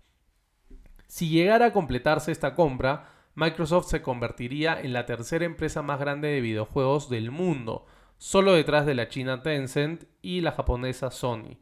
Si 1.07 1.29
llegara 1.29 1.67
a 1.67 1.73
completarse 1.73 2.33
esta 2.33 2.55
compra, 2.55 3.09
Microsoft 3.35 3.89
se 3.89 4.03
convertiría 4.03 4.81
en 4.81 4.93
la 4.93 5.07
tercera 5.07 5.45
empresa 5.45 5.83
más 5.83 6.01
grande 6.01 6.29
de 6.29 6.41
videojuegos 6.41 7.11
del 7.11 7.31
mundo, 7.31 7.87
solo 8.19 8.53
detrás 8.55 8.87
de 8.87 8.95
la 8.95 9.09
china 9.09 9.43
Tencent 9.43 10.05
y 10.23 10.41
la 10.41 10.53
japonesa 10.53 11.11
Sony. 11.11 11.59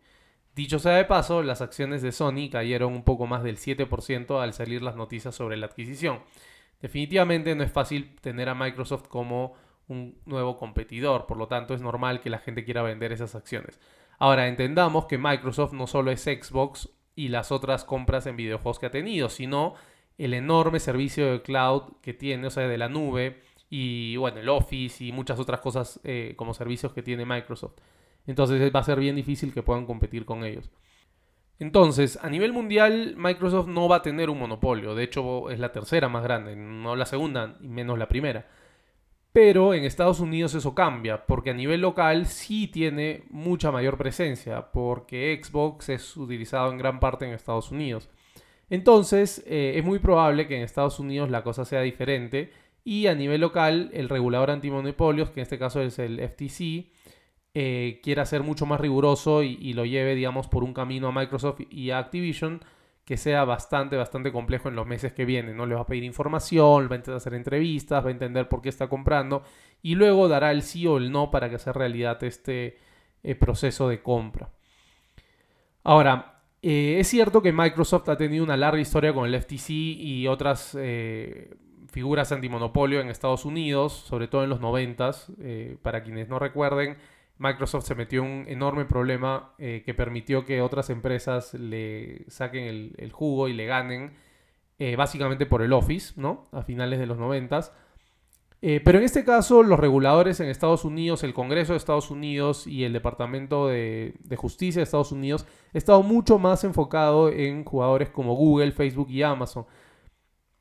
Dicho 0.54 0.78
sea 0.78 0.96
de 0.96 1.06
paso, 1.06 1.42
las 1.42 1.62
acciones 1.62 2.02
de 2.02 2.12
Sony 2.12 2.50
cayeron 2.50 2.92
un 2.92 3.04
poco 3.04 3.26
más 3.26 3.42
del 3.42 3.56
7% 3.56 4.40
al 4.40 4.52
salir 4.52 4.82
las 4.82 4.96
noticias 4.96 5.34
sobre 5.34 5.56
la 5.56 5.66
adquisición. 5.66 6.20
Definitivamente 6.80 7.54
no 7.54 7.64
es 7.64 7.72
fácil 7.72 8.16
tener 8.20 8.49
a 8.49 8.54
Microsoft 8.54 9.08
como 9.08 9.54
un 9.88 10.18
nuevo 10.26 10.56
competidor, 10.58 11.26
por 11.26 11.37
lo 11.38 11.49
tanto 11.49 11.75
es 11.75 11.80
normal 11.80 12.20
que 12.20 12.30
la 12.30 12.38
gente 12.38 12.64
quiera 12.64 12.82
vender 12.82 13.12
esas 13.12 13.34
acciones. 13.34 13.80
Ahora, 14.19 14.49
entendamos 14.49 15.07
que 15.07 15.19
Microsoft 15.19 15.73
no 15.73 15.87
solo 15.87 16.11
es 16.11 16.23
Xbox 16.23 16.90
y 17.14 17.28
las 17.28 17.52
otras 17.52 17.85
compras 17.85 18.26
en 18.26 18.37
videojuegos 18.37 18.78
que 18.78 18.87
ha 18.87 18.90
tenido, 18.90 19.28
sino 19.28 19.75
el 20.19 20.35
enorme 20.35 20.81
servicio 20.81 21.31
de 21.31 21.42
cloud 21.42 21.95
que 22.00 22.14
tiene, 22.14 22.47
o 22.47 22.50
sea, 22.50 22.69
de 22.69 22.78
la 22.78 22.88
nube, 22.88 23.42
y 23.69 24.16
bueno, 24.16 24.38
el 24.38 24.49
Office 24.49 25.02
y 25.02 25.12
muchas 25.12 25.38
otras 25.38 25.61
cosas 25.61 25.99
eh, 26.04 26.35
como 26.37 26.52
servicios 26.54 26.92
que 26.92 27.02
tiene 27.02 27.25
Microsoft. 27.25 27.73
Entonces 28.26 28.71
va 28.75 28.81
a 28.81 28.85
ser 28.85 29.00
bien 29.00 29.16
difícil 29.16 29.52
que 29.52 29.62
puedan 29.62 29.87
competir 29.87 30.25
con 30.25 30.45
ellos. 30.45 30.71
Entonces, 31.59 32.19
a 32.23 32.28
nivel 32.28 32.52
mundial, 32.52 33.14
Microsoft 33.16 33.69
no 33.69 33.88
va 33.88 33.97
a 33.97 34.02
tener 34.02 34.31
un 34.31 34.38
monopolio. 34.38 34.95
De 34.95 35.04
hecho, 35.04 35.49
es 35.50 35.59
la 35.59 35.73
tercera 35.73 36.09
más 36.09 36.23
grande, 36.23 36.57
no 36.57 36.97
la 36.97 37.07
segunda 37.07 37.57
y 37.61 37.69
menos 37.69 37.99
la 37.99 38.09
primera. 38.09 38.47
Pero 39.32 39.72
en 39.72 39.84
Estados 39.84 40.20
Unidos 40.20 40.54
eso 40.54 40.74
cambia, 40.74 41.24
porque 41.24 41.50
a 41.50 41.54
nivel 41.54 41.80
local 41.80 42.26
sí 42.26 42.68
tiene 42.68 43.24
mucha 43.30 43.70
mayor 43.70 43.96
presencia, 43.96 44.70
porque 44.72 45.40
Xbox 45.42 45.88
es 45.88 46.16
utilizado 46.18 46.70
en 46.70 46.76
gran 46.76 47.00
parte 47.00 47.24
en 47.24 47.32
Estados 47.32 47.70
Unidos. 47.70 48.10
Entonces, 48.68 49.42
eh, 49.46 49.74
es 49.76 49.84
muy 49.84 50.00
probable 50.00 50.46
que 50.46 50.56
en 50.56 50.62
Estados 50.62 51.00
Unidos 51.00 51.30
la 51.30 51.42
cosa 51.42 51.64
sea 51.64 51.80
diferente 51.80 52.52
y 52.84 53.06
a 53.06 53.14
nivel 53.14 53.40
local 53.40 53.90
el 53.94 54.10
regulador 54.10 54.50
antimonopolios, 54.50 55.30
que 55.30 55.40
en 55.40 55.44
este 55.44 55.58
caso 55.58 55.80
es 55.80 55.98
el 55.98 56.20
FTC, 56.20 56.90
eh, 57.54 58.00
quiera 58.02 58.26
ser 58.26 58.42
mucho 58.42 58.66
más 58.66 58.80
riguroso 58.80 59.42
y, 59.42 59.58
y, 59.60 59.72
lo 59.74 59.84
lleve, 59.84 60.14
digamos, 60.14 60.48
por 60.48 60.64
un 60.64 60.74
camino 60.74 61.08
a 61.08 61.12
Microsoft 61.12 61.60
y 61.70 61.90
a 61.90 61.98
Activision 61.98 62.60
que 63.04 63.16
sea 63.16 63.44
bastante, 63.44 63.97
bastante 63.97 64.30
complejo 64.30 64.68
en 64.68 64.76
los 64.76 64.87
meses 64.87 65.12
que 65.12 65.25
vienen. 65.25 65.56
¿no? 65.56 65.66
Le 65.66 65.75
va 65.75 65.82
a 65.82 65.87
pedir 65.87 66.04
información, 66.04 66.88
va 66.88 66.94
a 66.94 66.99
intentar 66.99 67.16
hacer 67.16 67.35
entrevistas, 67.35 68.04
va 68.04 68.09
a 68.09 68.12
entender 68.12 68.49
por 68.49 68.62
qué 68.62 68.68
está 68.68 68.88
comprando 68.88 69.42
y 69.82 69.94
luego 69.97 70.28
dará 70.28 70.52
el 70.52 70.62
sí 70.62 70.87
o 70.87 70.99
el 70.99 71.11
no 71.11 71.30
para 71.30 71.50
que 71.50 71.59
sea 71.59 71.73
realidad 71.73 72.23
este 72.23 72.78
eh, 73.23 73.35
proceso 73.35 73.88
de 73.88 74.02
compra. 74.02 74.50
Ahora, 75.85 76.42
eh, 76.62 76.99
es 77.00 77.09
cierto 77.09 77.42
que 77.42 77.52
Microsoft 77.52 78.09
ha 78.09 78.16
tenido 78.16 78.44
una 78.44 78.56
larga 78.56 78.80
historia 78.80 79.12
con 79.12 79.26
el 79.26 79.35
FTC 79.35 79.71
y 79.71 80.28
otras 80.28 80.76
eh, 80.78 81.56
figuras 81.90 82.30
antimonopolio 82.30 83.00
en 83.00 83.09
Estados 83.09 83.44
Unidos, 83.44 83.92
sobre 83.92 84.28
todo 84.28 84.44
en 84.44 84.50
los 84.50 84.61
90 84.61 85.11
para 85.82 86.04
quienes 86.04 86.28
no 86.28 86.38
recuerden, 86.38 86.97
Microsoft 87.42 87.84
se 87.84 87.96
metió 87.96 88.22
un 88.22 88.44
enorme 88.46 88.84
problema 88.84 89.52
eh, 89.58 89.82
que 89.84 89.94
permitió 89.94 90.44
que 90.44 90.62
otras 90.62 90.90
empresas 90.90 91.54
le 91.54 92.25
saquen 92.28 92.92
el, 92.96 93.12
jugo 93.12 93.49
y 93.49 93.52
le 93.52 93.66
ganen, 93.66 94.12
eh, 94.78 94.94
básicamente 94.94 95.44
por 95.44 95.61
el 95.62 95.72
Office, 95.72 96.14
¿no? 96.16 96.46
A 96.52 96.62
finales 96.62 97.00
de 97.00 97.06
los 97.06 97.18
90. 97.18 97.61
Eh, 98.64 98.80
pero 98.84 98.99
en 98.99 99.04
este 99.04 99.25
caso, 99.25 99.64
los 99.64 99.80
reguladores 99.80 100.38
en 100.38 100.49
Estados 100.49 100.84
Unidos, 100.84 101.25
el 101.25 101.34
Congreso 101.34 101.72
de 101.72 101.78
Estados 101.78 102.12
Unidos 102.12 102.68
y 102.68 102.84
el 102.84 102.92
Departamento 102.92 103.66
de, 103.66 104.14
de 104.20 104.37
Justicia 104.37 104.78
de 104.78 104.84
Estados 104.84 105.11
Unidos, 105.11 105.44
han 105.72 105.78
estado 105.78 106.02
mucho 106.04 106.38
más 106.38 106.62
enfocado 106.62 107.28
en 107.28 107.64
jugadores 107.64 108.11
como 108.11 108.37
Google, 108.37 108.70
Facebook 108.70 109.11
y 109.11 109.22
Amazon. 109.22 109.66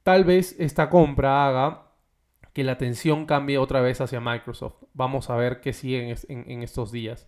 Tal 0.02 0.24
vez 0.24 0.56
esta 0.60 0.90
compra 0.90 1.48
haga 1.48 1.91
que 2.54 2.64
la 2.64 2.74
atención 2.74 3.26
cambie 3.26 3.58
otra 3.58 3.82
vez 3.82 4.02
hacia 4.02 4.20
Microsoft. 4.20 4.84
Vamos 4.94 5.30
a 5.30 5.36
ver 5.36 5.62
qué 5.62 5.74
sigue 5.74 6.16
en, 6.28 6.64
estos 6.64 6.92
días. 6.92 7.28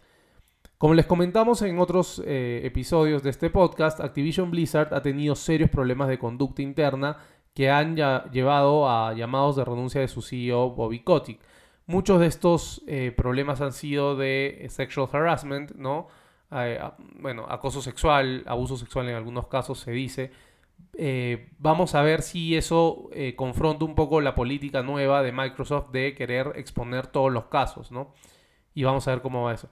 Como 0.77 0.93
les 0.93 1.05
comentamos 1.05 1.61
en 1.61 1.79
otros 1.79 2.21
eh, 2.25 2.61
episodios 2.65 3.23
de 3.23 3.29
este 3.29 3.49
podcast, 3.49 4.01
Activision 4.01 4.51
Blizzard 4.51 4.93
ha 4.93 5.01
tenido 5.01 5.35
serios 5.35 5.69
problemas 5.69 6.09
de 6.09 6.19
conducta 6.19 6.61
interna 6.61 7.17
que 7.53 7.69
han 7.69 7.95
llevado 8.31 8.89
a 8.89 9.13
llamados 9.13 9.55
de 9.55 9.63
renuncia 9.63 10.01
de 10.01 10.07
su 10.07 10.21
CEO 10.21 10.71
Bobby 10.71 10.99
Kotick. 10.99 11.39
Muchos 11.85 12.19
de 12.19 12.27
estos 12.27 12.81
eh, 12.87 13.13
problemas 13.15 13.61
han 13.61 13.73
sido 13.73 14.15
de 14.15 14.65
sexual 14.69 15.07
harassment, 15.11 15.71
¿no? 15.75 16.07
Eh, 16.51 16.79
bueno, 17.19 17.45
acoso 17.49 17.81
sexual, 17.81 18.43
abuso 18.45 18.77
sexual 18.77 19.09
en 19.09 19.15
algunos 19.15 19.47
casos 19.47 19.79
se 19.79 19.91
dice. 19.91 20.31
Eh, 20.95 21.49
vamos 21.57 21.95
a 21.95 22.01
ver 22.01 22.21
si 22.21 22.55
eso 22.55 23.09
confronta 23.35 23.85
un 23.85 23.95
poco 23.95 24.21
la 24.21 24.35
política 24.35 24.83
nueva 24.83 25.23
de 25.23 25.31
Microsoft 25.31 25.91
de 25.91 26.13
querer 26.15 26.53
exponer 26.55 27.07
todos 27.07 27.31
los 27.31 27.45
casos, 27.45 27.91
¿no? 27.91 28.13
Y 28.73 28.83
vamos 28.83 29.07
a 29.07 29.11
ver 29.11 29.21
cómo 29.21 29.43
va 29.43 29.53
eso. 29.53 29.69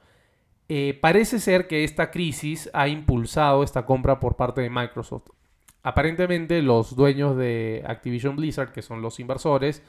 parece 1.01 1.39
ser 1.39 1.68
que 1.68 1.84
esta 1.84 2.12
crisis 2.12 2.70
ha 2.74 2.88
impulsado 2.88 3.63
esta 3.63 3.86
compra 3.86 4.20
por 4.20 4.36
parte 4.36 4.62
de 4.62 4.70
Microsoft. 4.70 5.30
Aparentemente 5.84 6.62
los 6.62 6.96
dueños 6.96 7.36
de 7.36 7.84
Activision 7.88 8.36
Blizzard, 8.36 8.72
que 8.72 8.82
son 8.82 9.01
los 9.01 9.20
inversores, 9.20 9.82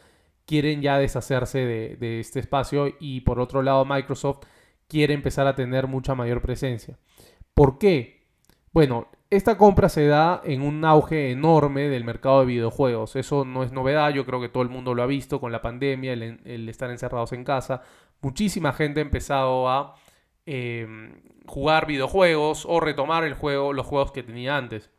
quieren 0.46 0.80
ya 0.80 0.98
deshacerse 0.98 1.58
de, 1.58 2.20
este 2.20 2.40
espacio 2.40 2.94
y 2.98 3.20
por 3.20 3.40
otro 3.40 3.62
lado 3.62 3.84
Microsoft 3.84 4.40
quiere 4.88 5.14
empezar 5.14 5.46
a 5.46 5.54
tener 5.54 5.86
mucha 5.86 6.14
mayor 6.14 6.40
presencia. 6.40 6.98
¿Por 7.54 7.78
qué? 7.78 8.21
Bueno, 8.72 9.08
esta 9.28 9.58
compra 9.58 9.90
se 9.90 10.06
da 10.06 10.40
en 10.44 10.62
un 10.62 10.84
auge 10.84 11.30
enorme 11.30 11.88
del 11.88 12.04
mercado 12.04 12.40
de 12.40 12.46
videojuegos. 12.46 13.16
Eso 13.16 13.44
no 13.44 13.64
es 13.64 13.72
novedad, 13.72 14.10
yo 14.10 14.24
creo 14.24 14.40
que 14.40 14.48
todo 14.48 14.62
el 14.62 14.70
mundo 14.70 14.94
lo 14.94 15.02
ha 15.02 15.06
visto 15.06 15.40
con 15.40 15.52
la 15.52 15.60
pandemia, 15.60 16.14
el, 16.14 16.68
estar 16.68 16.90
encerrados 16.90 17.32
en 17.32 17.44
casa. 17.44 17.82
Muchísima 18.22 18.72
gente 18.72 19.00
ha 19.00 19.02
empezado 19.02 19.68
a 19.68 19.94
eh, 20.46 20.86
jugar 21.46 21.86
videojuegos 21.86 22.64
o 22.66 22.80
retomar 22.80 23.24
el 23.24 23.34
juego, 23.34 23.74
los 23.74 23.86
juegos 23.86 24.10
que 24.12 24.22
tenía 24.22 24.56
antes. 24.56 24.90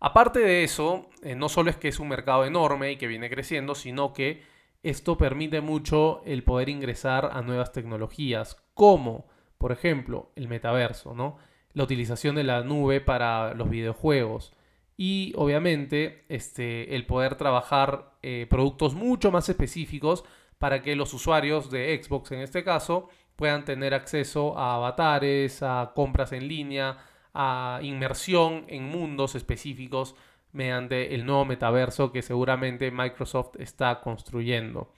Aparte 0.00 0.40
de 0.40 0.64
eso, 0.64 1.08
eh, 1.22 1.34
no 1.34 1.48
solo 1.48 1.70
es 1.70 1.76
que 1.76 1.88
es 1.88 1.98
un 1.98 2.08
mercado 2.08 2.44
enorme 2.44 2.92
y 2.92 2.96
que 2.96 3.06
viene 3.06 3.30
creciendo, 3.30 3.74
sino 3.74 4.12
que 4.12 4.42
esto 4.82 5.16
permite 5.16 5.62
mucho 5.62 6.22
el 6.26 6.44
poder 6.44 6.68
ingresar 6.68 7.30
a 7.32 7.40
nuevas 7.40 7.72
tecnologías, 7.72 8.62
como, 8.74 9.26
por 9.56 9.72
ejemplo, 9.72 10.30
el 10.36 10.48
metaverso, 10.48 11.14
¿no? 11.14 11.38
La 11.74 11.84
utilización 11.84 12.34
de 12.36 12.44
la 12.44 12.62
nube 12.62 13.00
para 13.00 13.54
los 13.54 13.68
videojuegos 13.68 14.52
y, 14.96 15.32
obviamente, 15.36 16.24
este, 16.28 16.94
el 16.94 17.06
poder 17.06 17.34
trabajar 17.34 18.12
eh, 18.22 18.46
productos 18.48 18.94
mucho 18.94 19.30
más 19.30 19.48
específicos 19.48 20.24
para 20.58 20.82
que 20.82 20.96
los 20.96 21.12
usuarios 21.12 21.70
de 21.70 22.00
Xbox, 22.02 22.32
en 22.32 22.40
este 22.40 22.64
caso, 22.64 23.08
puedan 23.36 23.64
tener 23.64 23.92
acceso 23.92 24.56
a 24.56 24.76
avatares, 24.76 25.62
a 25.62 25.92
compras 25.94 26.32
en 26.32 26.48
línea, 26.48 26.98
a 27.34 27.80
inmersión 27.82 28.64
en 28.68 28.84
mundos 28.84 29.34
específicos 29.34 30.14
mediante 30.52 31.14
el 31.14 31.26
nuevo 31.26 31.44
metaverso 31.44 32.12
que 32.12 32.22
seguramente 32.22 32.92
Microsoft 32.92 33.56
está 33.58 34.00
construyendo. 34.00 34.92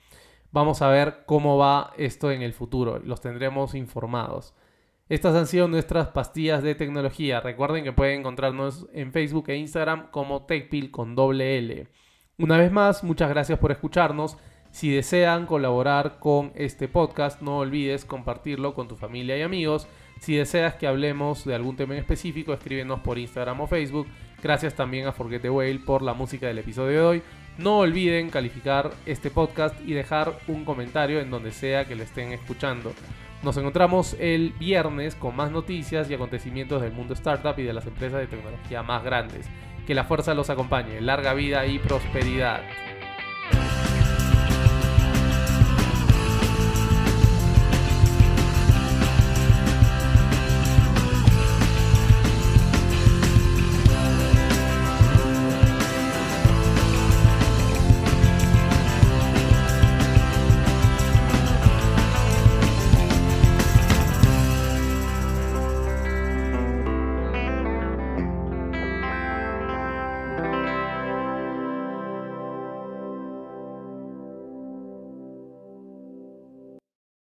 Vamos 0.51 0.83
a 0.83 0.89
ver 0.89 1.23
cómo 1.25 1.57
va 1.57 1.93
esto 1.97 2.31
en 2.31 2.43
el 2.43 2.53
futuro, 2.53 2.99
los 2.99 3.21
tendremos 3.21 3.73
informados. 3.73 4.53
Estas 5.09 5.35
han 5.35 5.47
sido 5.47 5.69
nuestras 5.69 6.09
pastillas 6.09 6.61
de 6.61 6.75
tecnología. 6.75 7.39
Recuerden 7.39 7.85
que 7.85 7.93
pueden 7.93 8.19
encontrarnos 8.19 8.87
en 8.93 9.13
Facebook 9.13 9.45
e 9.47 9.55
Instagram 9.55 10.11
como 10.11 10.45
TechPil 10.45 10.91
con 10.91 11.15
doble 11.15 11.57
L. 11.57 11.87
Una 12.37 12.57
vez 12.57 12.71
más, 12.73 13.05
muchas 13.05 13.29
gracias 13.29 13.57
por 13.57 13.71
escucharnos. 13.71 14.37
Si 14.69 14.91
desean 14.91 15.45
colaborar 15.45 16.19
con 16.19 16.51
este 16.55 16.89
podcast, 16.89 17.41
no 17.41 17.59
olvides 17.59 18.03
compartirlo 18.03 18.73
con 18.73 18.89
tu 18.89 18.97
familia 18.97 19.37
y 19.37 19.43
amigos. 19.43 19.87
Si 20.19 20.35
deseas 20.35 20.75
que 20.75 20.87
hablemos 20.87 21.45
de 21.45 21.55
algún 21.55 21.77
tema 21.77 21.93
en 21.93 22.01
específico, 22.01 22.51
escríbenos 22.51 22.99
por 22.99 23.17
Instagram 23.17 23.61
o 23.61 23.67
Facebook. 23.67 24.07
Gracias 24.43 24.75
también 24.75 25.07
a 25.07 25.13
Forget 25.13 25.41
the 25.41 25.49
Whale 25.49 25.79
por 25.79 26.01
la 26.01 26.13
música 26.13 26.47
del 26.47 26.57
episodio 26.57 26.91
de 26.91 27.01
hoy. 27.01 27.21
No 27.57 27.79
olviden 27.79 28.29
calificar 28.29 28.91
este 29.05 29.31
podcast 29.31 29.79
y 29.85 29.93
dejar 29.93 30.37
un 30.47 30.65
comentario 30.65 31.21
en 31.21 31.31
donde 31.31 31.51
sea 31.53 31.85
que 31.85 31.95
lo 31.95 32.03
estén 32.03 32.33
escuchando. 32.33 32.91
Nos 33.43 33.55
encontramos 33.57 34.15
el 34.19 34.53
viernes 34.53 35.15
con 35.15 35.35
más 35.35 35.51
noticias 35.51 36.09
y 36.09 36.13
acontecimientos 36.13 36.81
del 36.81 36.91
mundo 36.91 37.13
startup 37.13 37.57
y 37.57 37.63
de 37.63 37.73
las 37.73 37.85
empresas 37.85 38.19
de 38.19 38.27
tecnología 38.27 38.81
más 38.83 39.03
grandes. 39.03 39.47
Que 39.85 39.93
la 39.93 40.03
fuerza 40.03 40.33
los 40.33 40.49
acompañe. 40.49 40.99
Larga 41.01 41.33
vida 41.33 41.65
y 41.65 41.79
prosperidad. 41.79 42.61